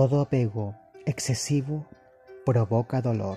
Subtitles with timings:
[0.00, 0.74] Todo apego
[1.04, 1.86] excesivo
[2.46, 3.36] provoca dolor.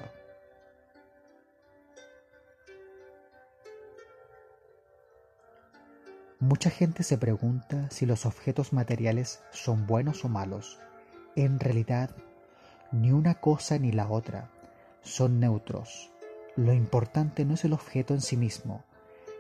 [6.40, 10.80] Mucha gente se pregunta si los objetos materiales son buenos o malos.
[11.36, 12.12] En realidad,
[12.94, 14.50] ni una cosa ni la otra
[15.02, 16.14] son neutros.
[16.56, 18.86] Lo importante no es el objeto en sí mismo,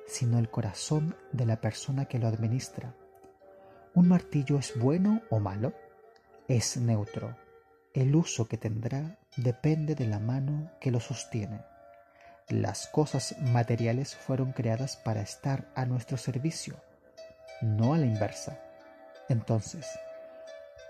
[0.07, 2.93] sino el corazón de la persona que lo administra.
[3.93, 5.71] ¿Un martillo es bueno o malo?
[6.49, 7.37] Es neutro.
[7.93, 11.63] El uso que tendrá depende de la mano que lo sostiene.
[12.49, 16.75] Las cosas materiales fueron creadas para estar a nuestro servicio,
[17.61, 18.59] no a la inversa.
[19.29, 19.87] Entonces,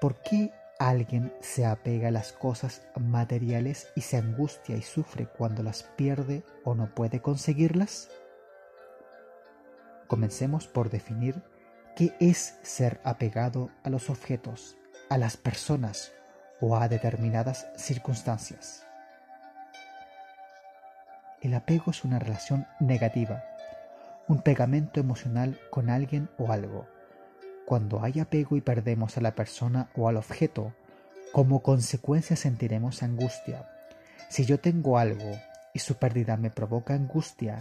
[0.02, 5.62] ¿por qué alguien se apega a las cosas materiales y se angustia y sufre cuando
[5.62, 8.10] las pierde o no puede conseguirlas?
[10.08, 11.44] Comencemos por definir
[11.96, 14.78] qué es ser apegado a los objetos,
[15.14, 16.12] a las personas
[16.60, 18.84] o a determinadas circunstancias.
[21.40, 23.44] El apego es una relación negativa,
[24.28, 26.88] un pegamento emocional con alguien o algo.
[27.68, 30.74] Cuando hay apego y perdemos a la persona o al objeto,
[31.32, 33.70] como consecuencia sentiremos angustia.
[34.30, 35.38] Si yo tengo algo
[35.76, 37.60] y su pérdida me provoca angustia,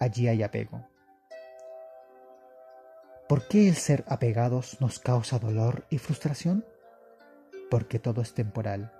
[0.00, 0.88] allí hay apego.
[3.32, 6.66] ¿Por qué el ser apegados nos causa dolor y frustración?
[7.70, 8.92] Porque todo es temporal.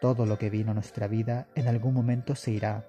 [0.00, 2.88] Todo lo que vino a nuestra vida en algún momento se irá.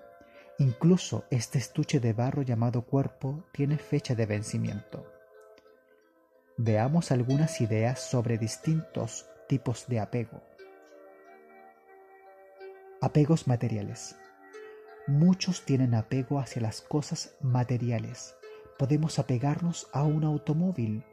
[0.57, 5.05] Incluso este estuche de barro llamado cuerpo tiene fecha de vencimiento.
[6.55, 10.41] Veamos algunas ideas sobre distintos tipos de apego.
[13.01, 14.15] Apegos materiales.
[15.05, 18.37] Muchos tienen apego hacia las cosas materiales
[18.77, 21.03] podemos apegarnos a un automóvil,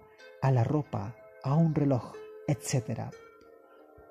[0.40, 2.12] a la ropa, a un reloj,
[2.48, 3.10] etc.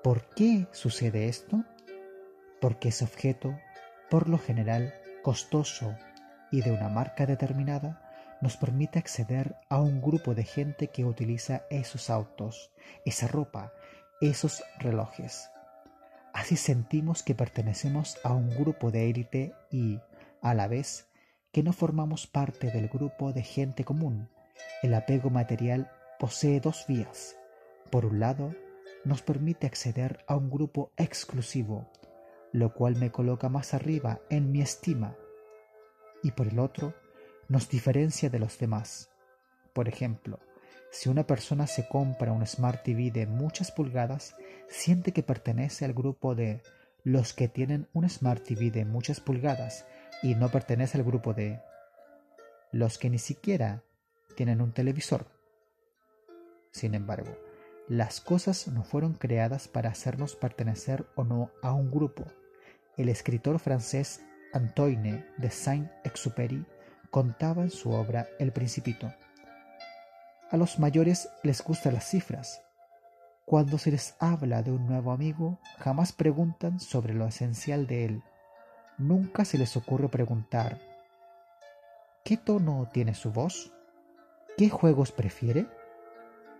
[0.02, 1.64] ¿Por qué sucede esto?
[2.60, 3.58] Porque ese objeto,
[4.10, 5.94] por lo general costoso
[6.50, 8.02] y de una marca determinada,
[8.40, 12.72] nos permite acceder a un grupo de gente que utiliza esos autos,
[13.04, 13.72] esa ropa,
[14.20, 15.48] esos relojes.
[16.32, 20.00] Así sentimos que pertenecemos a un grupo de élite y,
[20.40, 21.08] a la vez,
[21.52, 24.28] que no formamos parte del grupo de gente común.
[24.82, 27.36] El apego material posee dos vías.
[27.90, 28.54] Por un lado,
[29.04, 31.90] nos permite acceder a un grupo exclusivo,
[32.52, 35.16] lo cual me coloca más arriba en mi estima.
[36.22, 36.94] Y por el otro,
[37.48, 39.10] nos diferencia de los demás.
[39.74, 40.38] Por ejemplo,
[40.90, 44.36] si una persona se compra un Smart TV de muchas pulgadas,
[44.68, 46.62] siente que pertenece al grupo de
[47.04, 49.84] los que tienen un Smart TV de muchas pulgadas
[50.22, 51.60] y no pertenece al grupo de
[52.70, 53.82] los que ni siquiera
[54.36, 55.26] tienen un televisor.
[56.70, 57.36] Sin embargo,
[57.88, 62.24] las cosas no fueron creadas para hacernos pertenecer o no a un grupo.
[62.96, 64.22] El escritor francés
[64.52, 66.64] Antoine de Saint-Exupéry
[67.10, 69.12] contaba en su obra El Principito.
[70.50, 72.62] A los mayores les gustan las cifras.
[73.44, 78.22] Cuando se les habla de un nuevo amigo, jamás preguntan sobre lo esencial de él,
[78.98, 80.78] nunca se les ocurre preguntar
[82.24, 83.72] ¿qué tono tiene su voz?
[84.56, 85.66] ¿Qué juegos prefiere?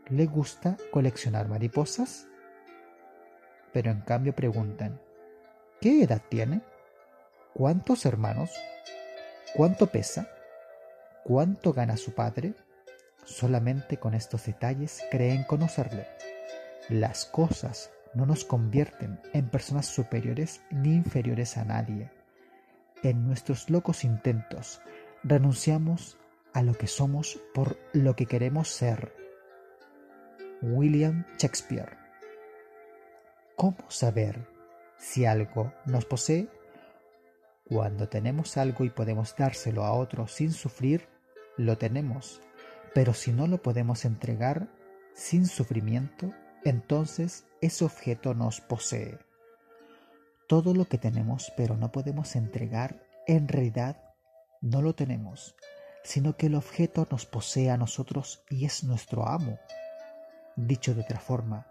[0.08, 2.26] ¿Le gusta coleccionar mariposas?
[3.72, 5.00] Pero en cambio preguntan
[5.80, 6.62] ¿qué edad tiene?
[7.54, 8.50] ¿Cuántos hermanos?
[9.54, 10.28] ¿Cuánto pesa?
[11.24, 12.54] ¿Cuánto gana su padre?
[13.24, 16.08] Solamente con estos detalles creen conocerle.
[16.88, 22.10] Las cosas no nos convierten en personas superiores ni inferiores a nadie
[23.02, 24.80] en nuestros locos intentos
[25.24, 26.18] renunciamos
[26.52, 29.14] a lo que somos por lo que queremos ser.
[30.60, 31.98] William Shakespeare.
[33.56, 34.46] ¿Cómo saber
[34.96, 36.48] si algo nos posee?
[37.64, 41.08] Cuando tenemos algo y podemos dárselo a otro sin sufrir,
[41.56, 42.40] lo tenemos.
[42.94, 44.68] Pero si no lo podemos entregar
[45.14, 46.32] sin sufrimiento,
[46.64, 49.18] entonces ese objeto nos posee.
[50.52, 53.96] Todo lo que tenemos pero no podemos entregar, en realidad
[54.60, 55.56] no lo tenemos,
[56.04, 59.58] sino que el objeto nos posee a nosotros y es nuestro amo.
[60.54, 61.68] Dicho de otra forma,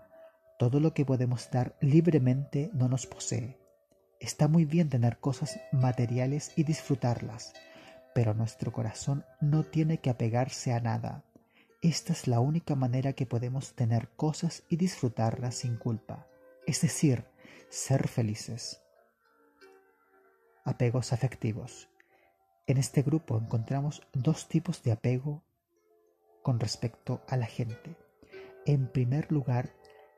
[0.57, 3.59] todo lo que podemos dar libremente no nos posee.
[4.19, 7.53] Está muy bien tener cosas materiales y disfrutarlas,
[8.15, 11.23] pero nuestro corazón no tiene que apegarse a nada.
[11.83, 16.25] Esta es la única manera que podemos tener cosas y disfrutarlas sin culpa,
[16.65, 17.25] es decir,
[17.71, 18.81] ser felices.
[20.65, 21.87] Apegos afectivos.
[22.67, 25.41] En este grupo encontramos dos tipos de apego
[26.43, 27.95] con respecto a la gente.
[28.65, 29.73] En primer lugar,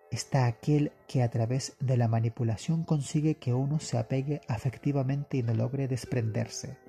[0.09, 5.43] está aquel que a través de la manipulación consigue que uno se apegue afectivamente y
[5.43, 6.79] no logre desprenderse.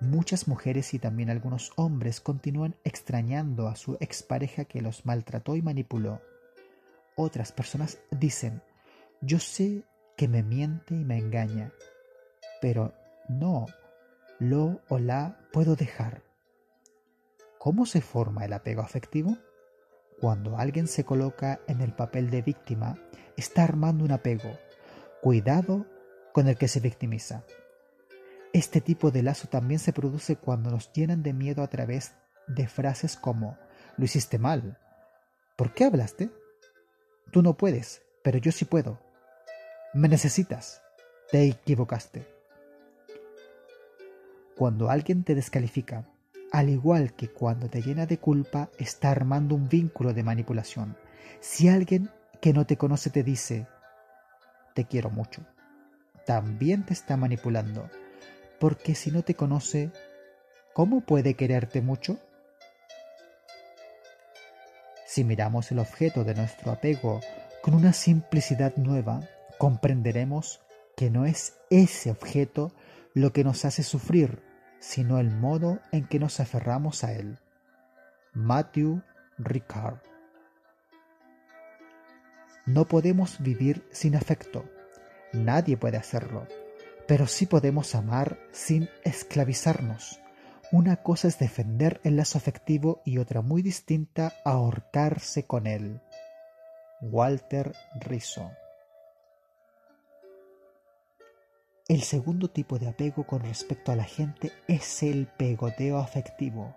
[0.00, 5.62] Muchas mujeres y también algunos hombres continúan extrañando a su expareja que los maltrató y
[5.62, 6.20] manipuló.
[7.16, 8.62] Otras personas dicen,
[9.22, 9.84] yo sé
[10.20, 11.72] que me miente y me engaña,
[12.60, 12.92] pero
[13.30, 13.64] no,
[14.38, 16.22] lo o la puedo dejar.
[17.58, 19.38] ¿Cómo se forma el apego afectivo?
[20.20, 22.98] Cuando alguien se coloca en el papel de víctima,
[23.38, 24.50] está armando un apego.
[25.22, 25.86] Cuidado
[26.34, 27.42] con el que se victimiza.
[28.52, 32.12] Este tipo de lazo también se produce cuando nos llenan de miedo a través
[32.46, 33.56] de frases como
[33.96, 34.78] lo hiciste mal.
[35.56, 36.30] ¿Por qué hablaste?
[37.32, 39.00] Tú no puedes, pero yo sí puedo.
[39.92, 40.82] Me necesitas.
[41.32, 42.24] Te equivocaste.
[44.56, 46.06] Cuando alguien te descalifica,
[46.52, 50.96] al igual que cuando te llena de culpa, está armando un vínculo de manipulación.
[51.40, 52.08] Si alguien
[52.40, 53.66] que no te conoce te dice,
[54.74, 55.44] te quiero mucho,
[56.24, 57.90] también te está manipulando,
[58.60, 59.90] porque si no te conoce,
[60.72, 62.16] ¿cómo puede quererte mucho?
[65.04, 67.20] Si miramos el objeto de nuestro apego
[67.60, 69.20] con una simplicidad nueva,
[69.60, 70.62] comprenderemos
[70.96, 72.72] que no es ese objeto
[73.12, 74.42] lo que nos hace sufrir,
[74.78, 77.38] sino el modo en que nos aferramos a él.
[78.32, 79.02] Matthew
[79.36, 79.98] Ricard.
[82.64, 84.64] No podemos vivir sin afecto,
[85.34, 86.46] nadie puede hacerlo,
[87.06, 90.20] pero sí podemos amar sin esclavizarnos.
[90.72, 96.00] Una cosa es defender el lazo afectivo y otra muy distinta ahorcarse con él.
[97.02, 98.52] Walter Rizzo
[101.90, 106.76] El segundo tipo de apego con respecto a la gente es el pegoteo afectivo.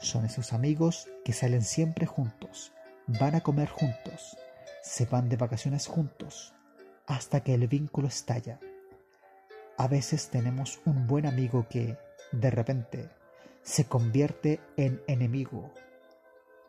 [0.00, 2.72] Son esos amigos que salen siempre juntos,
[3.06, 4.36] van a comer juntos,
[4.82, 6.54] se van de vacaciones juntos,
[7.06, 8.58] hasta que el vínculo estalla.
[9.78, 11.96] A veces tenemos un buen amigo que,
[12.32, 13.10] de repente,
[13.62, 15.72] se convierte en enemigo.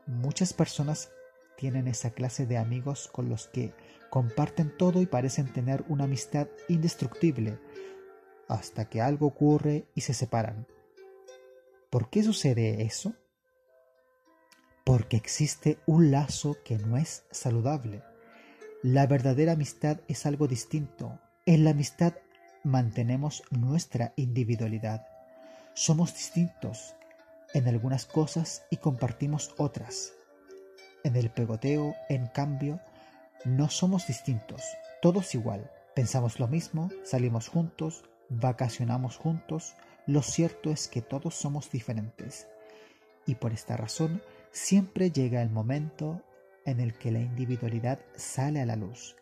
[0.06, 1.10] Muchas personas
[1.57, 3.74] tienen esa clase de amigos con los que
[4.10, 7.60] comparten todo y parecen tener una amistad indestructible,
[8.48, 10.68] hasta que algo ocurre y se separan.
[11.90, 13.13] ¿Por qué sucede eso?
[14.84, 18.04] Porque existe un lazo que no es saludable.
[18.84, 21.19] La verdadera amistad es algo distinto.
[21.46, 22.13] En la amistad
[22.63, 25.07] mantenemos nuestra individualidad.
[25.74, 26.96] Somos distintos
[27.54, 30.13] en algunas cosas y compartimos otras.
[31.06, 32.80] En el pegoteo, en cambio,
[33.44, 34.63] no somos distintos,
[35.04, 35.69] todos igual.
[35.94, 39.75] Pensamos lo mismo, salimos juntos, vacacionamos juntos.
[40.07, 42.48] Lo cierto es que todos somos diferentes.
[43.28, 46.24] Y por esta razón, siempre llega el momento
[46.66, 49.16] en el que la individualidad sale a la luz.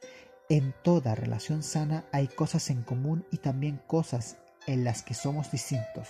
[0.47, 4.38] En toda relación sana hay cosas en común y también cosas
[4.68, 6.07] en las que somos distintos.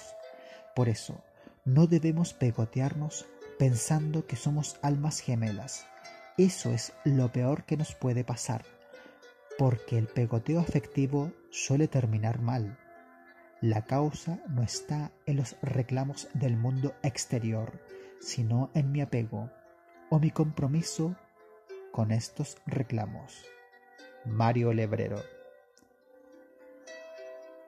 [0.76, 1.24] Por eso,
[1.66, 3.26] no debemos pegotearnos
[3.58, 5.86] pensando que somos almas gemelas.
[6.38, 8.66] Eso es lo peor que nos puede pasar,
[9.58, 12.78] porque el pegoteo afectivo suele terminar mal.
[13.62, 17.80] La causa no está en los reclamos del mundo exterior,
[18.20, 19.50] sino en mi apego
[20.10, 21.16] o mi compromiso
[21.92, 23.46] con estos reclamos.
[24.26, 25.22] Mario Lebrero.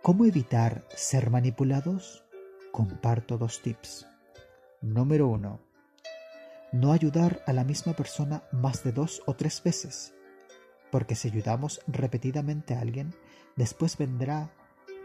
[0.01, 2.25] ¿Cómo evitar ser manipulados?
[2.71, 4.07] Comparto dos tips.
[4.81, 5.61] Número uno
[6.75, 10.13] no ayudar a la misma persona más de dos o tres veces,
[10.91, 13.15] porque si ayudamos repetidamente a alguien,
[13.55, 14.51] después vendrá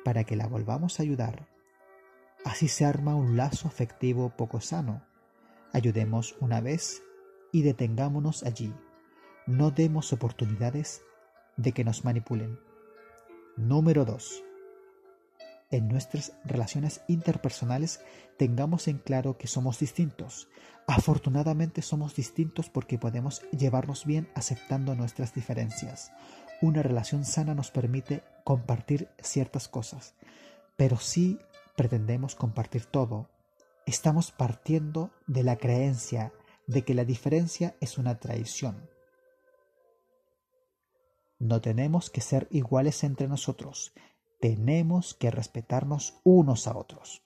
[0.05, 1.47] para que la volvamos a ayudar.
[2.45, 5.05] Así se arma un lazo afectivo poco sano.
[5.73, 7.05] Ayudemos una vez
[7.53, 8.75] y detengámonos allí.
[9.47, 11.03] No demos oportunidades
[11.57, 12.59] de que nos manipulen.
[13.57, 14.50] Número 2
[15.71, 18.00] en nuestras relaciones interpersonales
[18.37, 20.49] tengamos en claro que somos distintos.
[20.87, 26.11] Afortunadamente somos distintos porque podemos llevarnos bien aceptando nuestras diferencias.
[26.61, 30.15] Una relación sana nos permite compartir ciertas cosas,
[30.77, 31.39] pero si
[31.77, 33.29] pretendemos compartir todo,
[33.87, 36.33] estamos partiendo de la creencia
[36.67, 38.89] de que la diferencia es una traición.
[41.39, 43.95] No tenemos que ser iguales entre nosotros,
[44.40, 47.23] tenemos que respetarnos unos a otros.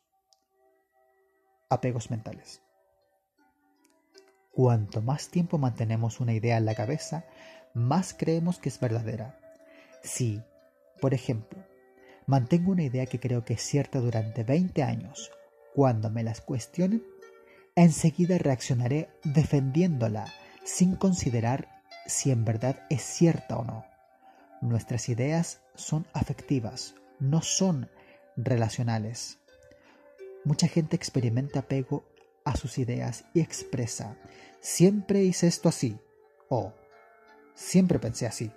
[1.71, 2.62] Apegos mentales.
[4.50, 7.25] Cuanto más tiempo mantenemos una idea en la cabeza,
[7.73, 9.38] más creemos que es verdadera.
[10.02, 10.42] Si,
[11.00, 11.64] por ejemplo,
[12.26, 15.33] mantengo una idea que creo que es cierta durante 20 años,
[15.75, 17.04] cuando me las cuestionen,
[17.75, 20.33] enseguida reaccionaré defendiéndola
[20.64, 23.85] sin considerar si en verdad es cierta o no.
[24.61, 27.90] Nuestras ideas son afectivas, no son
[28.37, 29.38] relacionales.
[30.44, 32.04] Mucha gente experimenta apego
[32.44, 34.16] a sus ideas y expresa,
[34.61, 35.99] siempre hice esto así
[36.49, 36.73] o
[37.54, 38.52] siempre pensé así.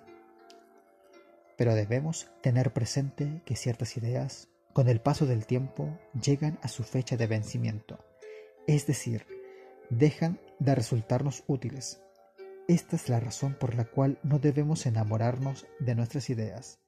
[1.56, 6.84] Pero debemos tener presente que ciertas ideas, con el paso del tiempo, llegan a su
[6.84, 8.04] fecha de vencimiento,
[8.66, 9.26] es decir,
[9.90, 12.00] dejan de resultarnos útiles.
[12.68, 16.78] Esta es la razón por la cual no debemos enamorarnos de nuestras ideas.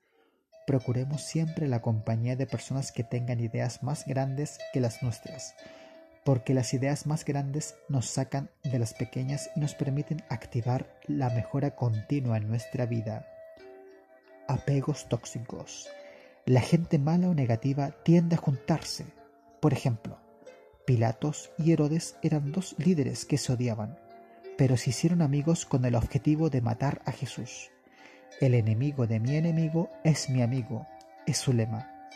[0.70, 5.56] Procuremos siempre la compañía de personas que tengan ideas más grandes que las nuestras,
[6.22, 11.28] porque las ideas más grandes nos sacan de las pequeñas y nos permiten activar la
[11.30, 13.26] mejora continua en nuestra vida.
[14.46, 15.88] Apegos tóxicos.
[16.46, 19.06] La gente mala o negativa tiende a juntarse.
[19.60, 20.20] Por ejemplo,
[20.86, 23.98] Pilatos y Herodes eran dos líderes que se odiaban,
[24.56, 27.72] pero se hicieron amigos con el objetivo de matar a Jesús.
[28.40, 30.86] El enemigo de mi enemigo es mi amigo,
[31.26, 32.08] es su lema.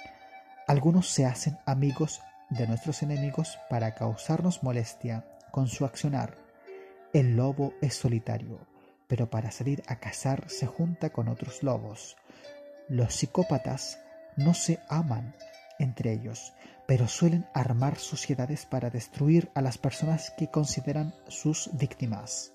[0.67, 6.35] Algunos se hacen amigos de nuestros enemigos para causarnos molestia con su accionar.
[7.13, 8.67] El lobo es solitario,
[9.07, 12.17] pero para salir a cazar se junta con otros lobos.
[12.89, 13.99] Los psicópatas
[14.39, 15.35] no se aman
[15.79, 16.55] entre ellos,
[16.87, 22.55] pero suelen armar sociedades para destruir a las personas que consideran sus víctimas.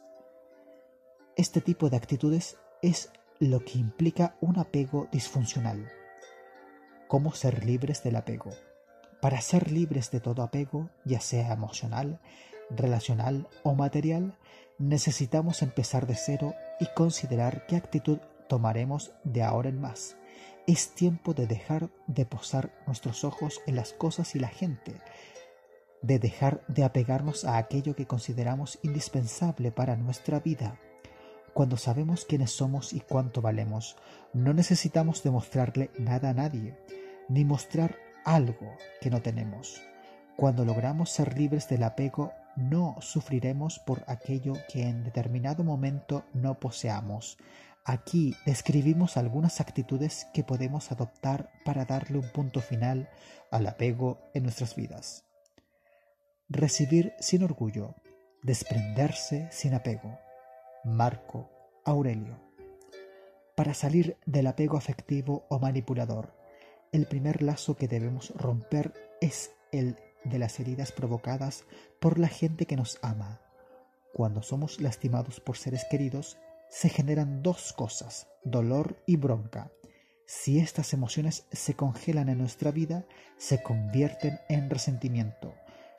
[1.38, 5.89] Este tipo de actitudes es lo que implica un apego disfuncional.
[7.08, 8.51] ¿Cómo ser libres del apego?
[9.22, 12.19] Para ser libres de todo apego, ya sea emocional,
[12.69, 14.38] relacional o material,
[14.77, 18.19] necesitamos empezar de cero y considerar qué actitud
[18.50, 20.17] tomaremos de ahora en más.
[20.67, 24.96] Es tiempo de dejar de posar nuestros ojos en las cosas y la gente,
[26.01, 30.77] de dejar de apegarnos a aquello que consideramos indispensable para nuestra vida.
[31.60, 33.98] Cuando sabemos quiénes somos y cuánto valemos,
[34.32, 36.80] no necesitamos demostrarle nada a nadie,
[37.28, 39.82] ni mostrar algo que no tenemos.
[40.38, 46.62] Cuando logramos ser libres del apego, no sufriremos por aquello que en determinado momento no
[46.62, 47.38] poseamos.
[47.84, 53.10] Aquí describimos algunas actitudes que podemos adoptar para darle un punto final
[53.51, 55.25] al apego en nuestras vidas.
[56.48, 57.96] Recibir sin orgullo,
[58.44, 60.20] desprenderse sin apego.
[60.84, 61.50] Marco
[61.84, 62.40] Aurelio.
[63.56, 66.34] Para salir del apego afectivo o manipulador,
[66.92, 71.66] el primer lazo que debemos romper es el de las heridas provocadas
[72.00, 73.42] por la gente que nos ama.
[74.14, 76.38] Cuando somos lastimados por seres queridos,
[76.70, 79.72] se generan dos cosas, dolor y bronca.
[80.26, 83.06] Si estas emociones se congelan en nuestra vida,
[83.38, 85.54] se convierten en resentimiento.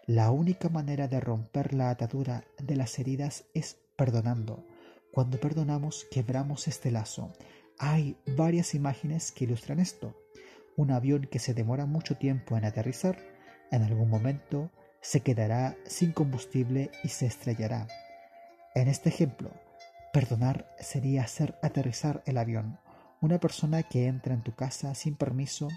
[0.06, 4.64] La única manera de romper la atadura de las heridas es perdonando.
[5.12, 7.32] Cuando perdonamos, quebramos este lazo.
[7.78, 10.14] Hay varias imágenes que ilustran esto.
[10.76, 13.18] Un avión que se demora mucho tiempo en aterrizar,
[13.72, 17.88] en algún momento se quedará sin combustible y se estrellará.
[18.74, 19.50] En este ejemplo,
[20.12, 22.78] perdonar sería hacer aterrizar el avión.
[23.20, 25.68] Una persona que entra en tu casa sin permiso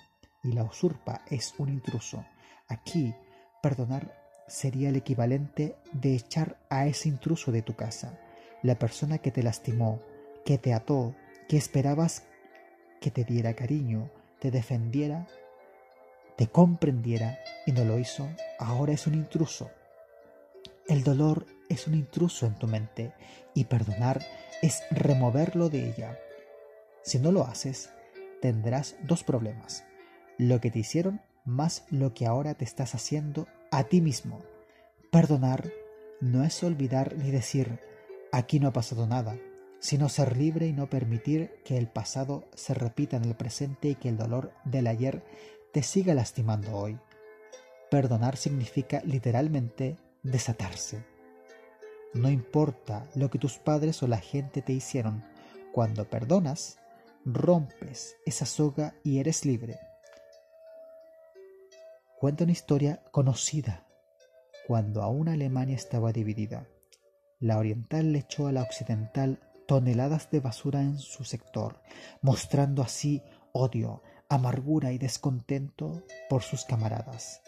[0.44, 2.24] y la usurpa es un intruso.
[2.68, 3.16] Aquí,
[3.64, 4.14] perdonar
[4.48, 8.20] sería el equivalente de echar a ese intruso de tu casa.
[8.64, 10.02] La persona que te lastimó,
[10.46, 11.16] que te ató,
[11.48, 12.24] que esperabas
[13.00, 15.28] que te diera cariño, te defendiera,
[16.38, 19.70] te comprendiera y no lo hizo, ahora es un intruso.
[20.88, 23.14] El dolor es un intruso en tu mente
[23.54, 24.22] y perdonar
[24.62, 26.18] es removerlo de ella.
[27.04, 27.92] Si no lo haces,
[28.42, 29.84] tendrás dos problemas.
[30.38, 34.42] Lo que te hicieron más lo que ahora te estás haciendo a ti mismo.
[35.12, 35.70] Perdonar
[36.22, 37.80] no es olvidar ni decir,
[38.34, 39.38] aquí no ha pasado nada,
[39.80, 43.96] sino ser libre y no permitir que el pasado se repita en el presente y
[43.96, 45.24] que el dolor del ayer
[45.72, 46.98] te siga lastimando hoy.
[47.92, 51.06] Perdonar significa literalmente desatarse.
[52.16, 55.24] No importa lo que tus padres o la gente te hicieron,
[55.72, 56.80] cuando perdonas,
[57.26, 59.80] rompes esa soga y eres libre.
[62.20, 63.86] Cuenta una historia conocida
[64.66, 66.68] cuando aún Alemania estaba dividida.
[67.40, 71.82] La oriental le echó a la occidental toneladas de basura en su sector,
[72.22, 73.22] mostrando así
[73.52, 77.42] odio, amargura y descontento por sus camaradas.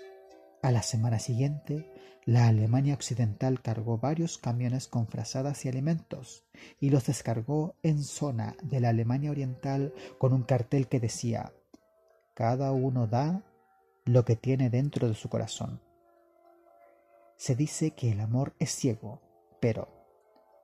[0.61, 1.91] A la semana siguiente,
[2.25, 6.43] la Alemania Occidental cargó varios camiones con frazadas y alimentos
[6.79, 11.53] y los descargó en zona de la Alemania Oriental con un cartel que decía
[12.33, 13.43] Cada uno da
[14.05, 15.81] lo que tiene dentro de su corazón.
[17.37, 19.21] Se dice que el amor es ciego,
[19.59, 19.87] pero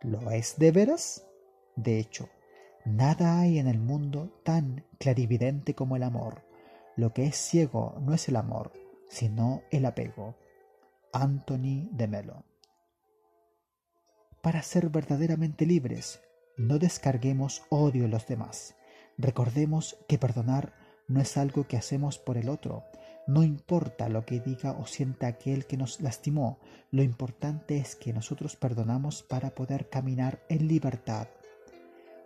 [0.01, 1.27] ¿lo es de veras?
[1.75, 2.29] De hecho,
[2.85, 6.43] nada hay en el mundo tan clarividente como el amor.
[6.95, 8.73] Lo que es ciego no es el amor,
[9.07, 10.35] sino el apego.
[11.13, 12.45] Anthony de Melo.
[14.41, 16.21] Para ser verdaderamente libres,
[16.57, 18.75] no descarguemos odio en los demás.
[19.17, 20.73] Recordemos que perdonar
[21.07, 22.85] no es algo que hacemos por el otro.
[23.27, 26.59] No importa lo que diga o sienta aquel que nos lastimó,
[26.89, 31.27] lo importante es que nosotros perdonamos para poder caminar en libertad.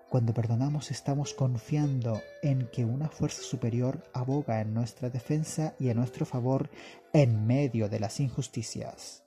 [0.10, 5.94] Cuando perdonamos estamos confiando en que una fuerza superior aboga en nuestra defensa y a
[5.94, 6.70] nuestro favor
[7.12, 9.24] en medio de las injusticias.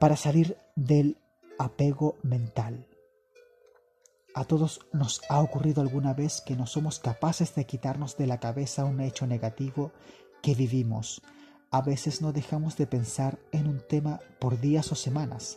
[0.00, 1.18] Para salir del
[1.58, 2.86] apego mental.
[4.36, 8.38] A todos nos ha ocurrido alguna vez que no somos capaces de quitarnos de la
[8.38, 9.92] cabeza un hecho negativo
[10.42, 11.22] que vivimos.
[11.70, 15.56] A veces no dejamos de pensar en un tema por días o semanas.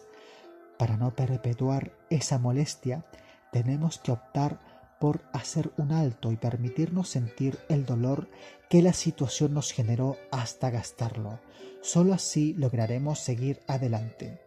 [0.78, 3.04] Para no perpetuar esa molestia,
[3.52, 4.62] tenemos que optar
[4.98, 8.30] por hacer un alto y permitirnos sentir el dolor
[8.70, 11.42] que la situación nos generó hasta gastarlo.
[11.82, 14.40] Solo así lograremos seguir adelante.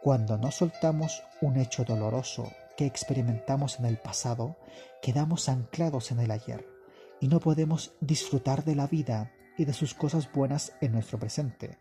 [0.00, 4.56] Cuando no soltamos un hecho doloroso que experimentamos en el pasado,
[5.02, 6.66] quedamos anclados en el ayer
[7.20, 11.78] y no podemos disfrutar de la vida y de sus cosas buenas en nuestro presente.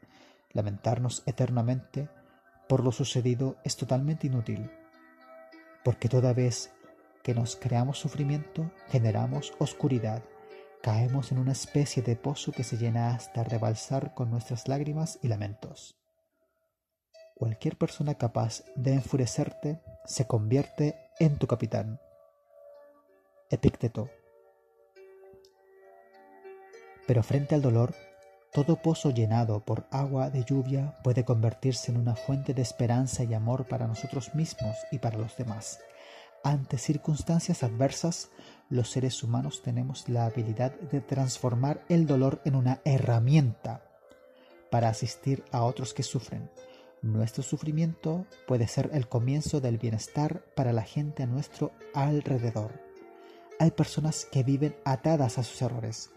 [0.51, 2.09] Lamentarnos eternamente
[2.67, 4.71] por lo sucedido es totalmente inútil,
[5.83, 6.71] porque toda vez
[7.21, 10.23] que nos creamos sufrimiento, generamos oscuridad,
[10.81, 15.27] caemos en una especie de pozo que se llena hasta rebalsar con nuestras lágrimas y
[15.27, 15.95] lamentos.
[17.35, 21.99] Cualquier persona capaz de enfurecerte se convierte en tu capitán.
[23.49, 24.09] Epícteto.
[27.05, 27.93] Pero frente al dolor,
[28.53, 33.33] todo pozo llenado por agua de lluvia puede convertirse en una fuente de esperanza y
[33.33, 35.81] amor para nosotros mismos y para los demás.
[36.41, 38.29] Ante circunstancias adversas,
[38.69, 43.83] los seres humanos tenemos la habilidad de transformar el dolor en una herramienta
[44.71, 46.49] para asistir a otros que sufren.
[47.01, 52.81] Nuestro sufrimiento puede ser el comienzo del bienestar para la gente a nuestro alrededor.
[53.59, 56.11] Hay personas que viven atadas a sus errores.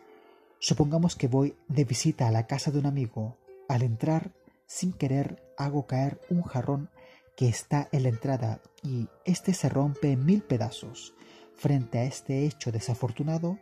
[0.58, 3.36] Supongamos que voy de visita a la casa de un amigo.
[3.68, 4.32] Al entrar,
[4.66, 6.90] sin querer, hago caer un jarrón
[7.36, 11.14] que está en la entrada y este se rompe en mil pedazos.
[11.54, 13.58] Frente a este hecho desafortunado,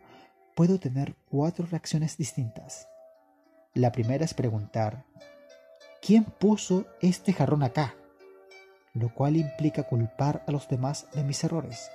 [0.55, 2.87] puedo tener cuatro reacciones distintas.
[3.75, 5.05] La primera es preguntar,
[6.01, 7.95] ¿quién puso este jarrón acá?
[8.93, 11.89] Lo cual implica culpar a los demás de mis errores.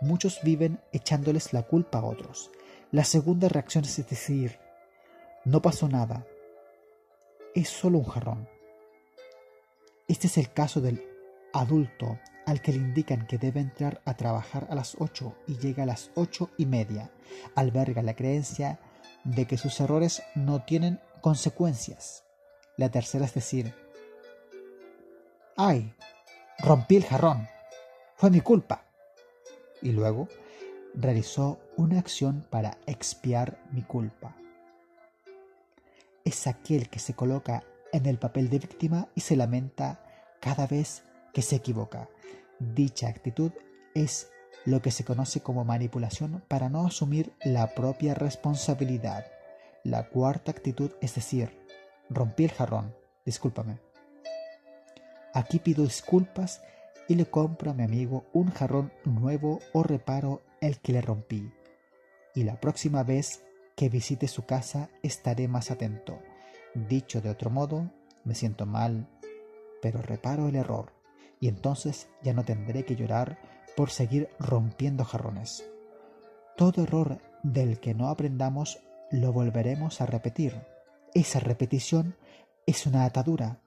[0.00, 2.50] Muchos viven echándoles la culpa a otros.
[2.92, 4.58] La segunda reacción es decir,
[5.44, 6.26] no pasó nada,
[7.54, 8.48] es solo un jarrón.
[10.08, 11.02] Este es el caso del
[11.52, 15.82] adulto al que le indican que debe entrar a trabajar a las 8 y llega
[15.82, 17.10] a las ocho y media.
[17.54, 18.78] Alberga la creencia
[19.24, 22.25] de que sus errores no tienen consecuencias.
[22.76, 23.74] La tercera es decir,
[25.56, 25.94] ¡ay!
[26.58, 27.48] Rompí el jarrón.
[28.16, 28.84] Fue mi culpa.
[29.80, 30.28] Y luego
[30.94, 34.36] realizó una acción para expiar mi culpa.
[36.24, 37.62] Es aquel que se coloca
[37.92, 40.00] en el papel de víctima y se lamenta
[40.40, 42.08] cada vez que se equivoca.
[42.58, 43.52] Dicha actitud
[43.94, 44.30] es
[44.64, 49.26] lo que se conoce como manipulación para no asumir la propia responsabilidad.
[49.84, 51.65] La cuarta actitud es decir,
[52.08, 53.80] Rompí el jarrón, discúlpame.
[55.34, 56.62] Aquí pido disculpas
[57.08, 61.52] y le compro a mi amigo un jarrón nuevo o reparo el que le rompí.
[62.34, 66.20] Y la próxima vez que visite su casa estaré más atento.
[66.74, 67.90] Dicho de otro modo,
[68.24, 69.08] me siento mal,
[69.82, 70.92] pero reparo el error
[71.40, 73.38] y entonces ya no tendré que llorar
[73.76, 75.68] por seguir rompiendo jarrones.
[76.56, 78.78] Todo error del que no aprendamos
[79.10, 80.75] lo volveremos a repetir
[81.16, 82.14] esa repetición
[82.66, 83.60] es una atadura,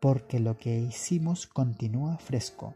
[0.00, 2.74] porque lo que hicimos continúa fresco.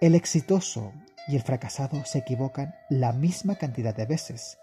[0.00, 0.92] El exitoso
[1.28, 4.58] y el fracasado se equivocan la misma cantidad de veces.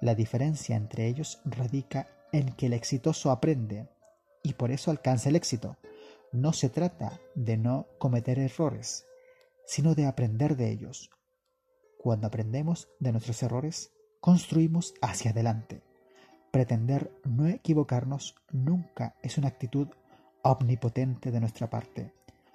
[0.00, 3.88] La diferencia entre ellos radica en que el exitoso aprende
[4.42, 5.78] y por eso alcanza el éxito.
[6.30, 9.06] No se trata de no cometer errores,
[9.64, 11.10] sino de aprender de ellos.
[11.98, 15.87] Cuando aprendemos de nuestros errores, construimos hacia adelante.
[16.58, 19.86] Pretender no equivocarnos nunca es una actitud
[20.42, 22.12] omnipotente de nuestra parte.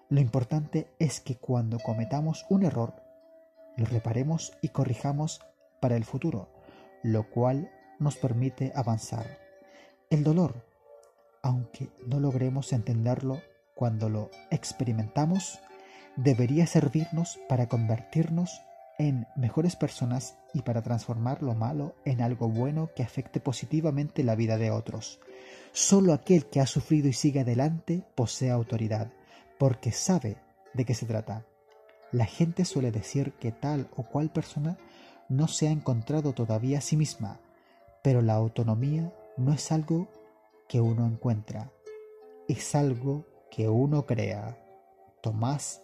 [0.09, 2.95] Lo importante es que cuando cometamos un error,
[3.77, 5.39] lo reparemos y corrijamos
[5.79, 6.49] para el futuro,
[7.01, 9.39] lo cual nos permite avanzar.
[10.09, 10.65] El dolor,
[11.41, 13.39] aunque no logremos entenderlo
[13.73, 15.61] cuando lo experimentamos,
[16.17, 18.61] debería servirnos para convertirnos
[18.97, 24.35] en mejores personas y para transformar lo malo en algo bueno que afecte positivamente la
[24.35, 25.19] vida de otros.
[25.71, 29.11] Solo aquel que ha sufrido y sigue adelante posee autoridad,
[29.57, 30.37] porque sabe
[30.73, 31.45] de qué se trata.
[32.11, 34.77] La gente suele decir que tal o cual persona
[35.29, 37.39] no se ha encontrado todavía a sí misma,
[38.03, 40.09] pero la autonomía no es algo
[40.67, 41.71] que uno encuentra,
[42.47, 44.59] es algo que uno crea.
[45.21, 45.81] Tomás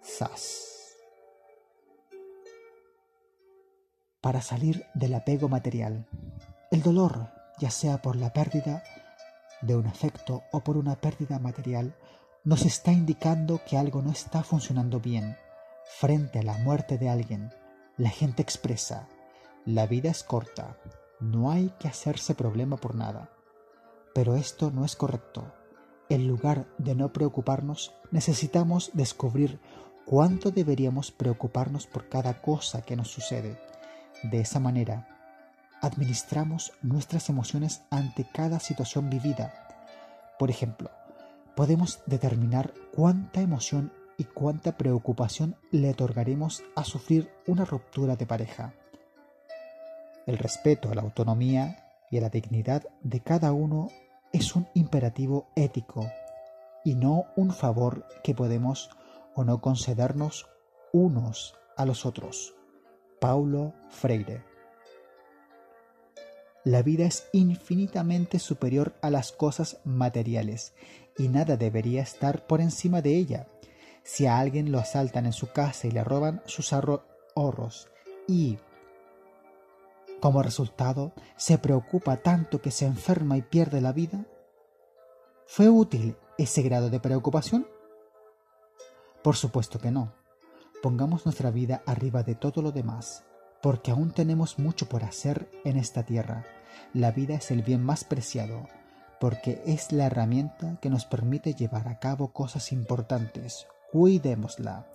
[0.00, 0.81] Sass.
[4.22, 6.06] Para salir del apego material,
[6.70, 8.84] el dolor, ya sea por la pérdida
[9.62, 11.96] de un afecto o por una pérdida material,
[12.44, 15.36] nos está indicando que algo no está funcionando bien.
[15.98, 17.52] Frente a la muerte de alguien,
[17.96, 19.08] la gente expresa,
[19.66, 20.76] la vida es corta,
[21.18, 23.28] no hay que hacerse problema por nada.
[24.14, 25.52] Pero esto no es correcto.
[26.08, 29.58] En lugar de no preocuparnos, necesitamos descubrir
[30.06, 33.58] cuánto deberíamos preocuparnos por cada cosa que nos sucede.
[34.22, 35.08] De esa manera,
[35.80, 39.52] administramos nuestras emociones ante cada situación vivida.
[40.38, 40.90] Por ejemplo,
[41.56, 48.74] podemos determinar cuánta emoción y cuánta preocupación le otorgaremos a sufrir una ruptura de pareja.
[50.26, 53.88] El respeto a la autonomía y a la dignidad de cada uno
[54.32, 56.08] es un imperativo ético
[56.84, 58.90] y no un favor que podemos
[59.34, 60.46] o no concedernos
[60.92, 62.54] unos a los otros.
[63.22, 64.42] Paulo Freire.
[66.64, 70.74] La vida es infinitamente superior a las cosas materiales
[71.16, 73.46] y nada debería estar por encima de ella.
[74.02, 77.88] Si a alguien lo asaltan en su casa y le roban sus ahorros
[78.26, 78.58] y
[80.20, 84.26] como resultado se preocupa tanto que se enferma y pierde la vida,
[85.46, 87.68] ¿fue útil ese grado de preocupación?
[89.22, 90.21] Por supuesto que no.
[90.82, 93.24] Pongamos nuestra vida arriba de todo lo demás
[93.62, 96.44] porque aún tenemos mucho por hacer en esta tierra.
[96.92, 98.68] La vida es el bien más preciado,
[99.20, 103.66] porque es la herramienta que nos permite llevar a cabo cosas importantes.
[103.92, 104.88] Cuidémosla.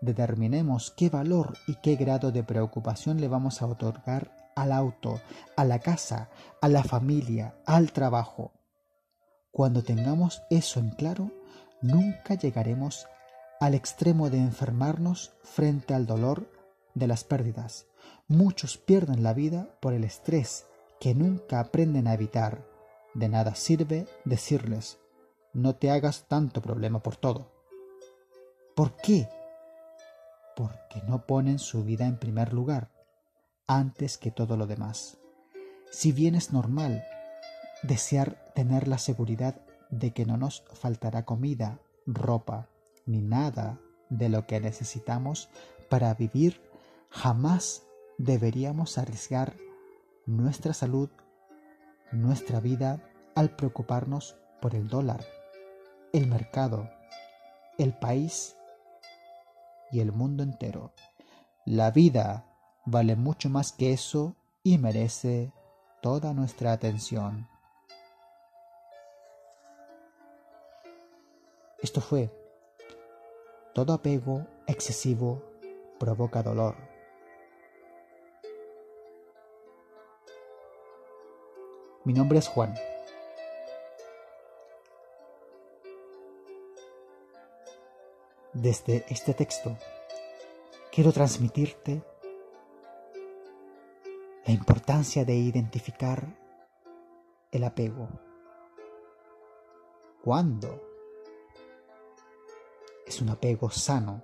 [0.00, 5.20] Determinemos qué valor y qué grado de preocupación le vamos a otorgar al auto,
[5.56, 6.28] a la casa,
[6.60, 8.52] a la familia, al trabajo.
[9.50, 11.30] Cuando tengamos eso en claro,
[11.82, 13.06] nunca llegaremos
[13.62, 16.50] al extremo de enfermarnos frente al dolor
[16.94, 17.86] de las pérdidas
[18.28, 20.66] Muchos pierden la vida por el estrés
[21.00, 22.66] que nunca aprenden a evitar.
[23.14, 24.98] De nada sirve decirles,
[25.52, 27.52] no te hagas tanto problema por todo.
[28.74, 29.28] ¿Por qué?
[30.56, 32.90] Porque no ponen su vida en primer lugar,
[33.66, 35.18] antes que todo lo demás.
[35.90, 37.04] Si bien es normal
[37.82, 42.68] desear tener la seguridad de que no nos faltará comida, ropa,
[43.06, 43.78] ni nada
[44.10, 45.48] de lo que necesitamos
[45.88, 46.60] para vivir,
[47.10, 47.82] jamás
[48.18, 49.56] deberíamos arriesgar
[50.26, 51.10] nuestra salud,
[52.12, 53.02] nuestra vida
[53.34, 55.24] al preocuparnos por el dólar,
[56.12, 56.90] el mercado,
[57.78, 58.56] el país
[59.90, 60.92] y el mundo entero.
[61.64, 62.46] La vida
[62.84, 65.52] vale mucho más que eso y merece
[66.00, 67.48] toda nuestra atención.
[71.82, 72.41] Esto fue,
[73.72, 75.42] todo apego excesivo
[75.98, 76.76] provoca dolor.
[82.04, 82.74] Mi nombre es Juan.
[88.52, 89.78] Desde este texto
[90.90, 92.02] quiero transmitirte
[94.44, 96.36] la importancia de identificar
[97.50, 98.08] el apego.
[100.22, 100.91] ¿Cuándo
[103.06, 104.22] es un apego sano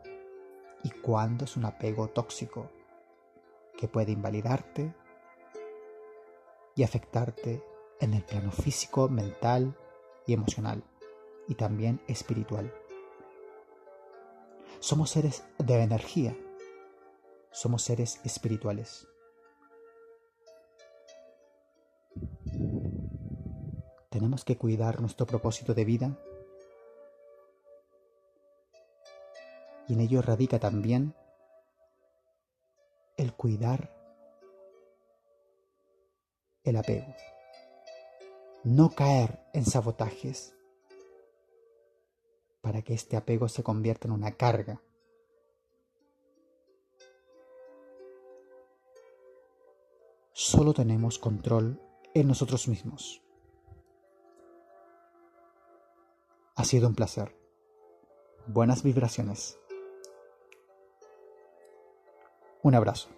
[0.83, 2.71] y cuándo es un apego tóxico
[3.77, 4.95] que puede invalidarte
[6.75, 7.63] y afectarte
[8.01, 9.77] en el plano físico, mental
[10.27, 10.85] y emocional,
[11.49, 12.73] y también espiritual.
[14.81, 16.37] Somos seres de energía,
[17.51, 19.09] somos seres espirituales.
[24.11, 26.19] Tenemos que cuidar nuestro propósito de vida
[29.89, 31.15] y en ello radica también
[33.17, 33.91] el cuidar
[36.63, 37.15] el apego.
[38.65, 40.55] No caer en sabotajes
[42.61, 44.83] para que este apego se convierta en una carga.
[50.33, 51.81] Solo tenemos control
[52.15, 53.23] en nosotros mismos.
[56.57, 57.35] Ha sido un placer.
[58.47, 59.59] Buenas vibraciones.
[62.63, 63.09] Un abrazo.